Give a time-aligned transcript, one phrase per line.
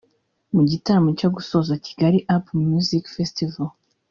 [0.53, 3.69] Mu gitaramo cyo gusoza Kigali Up Music Festival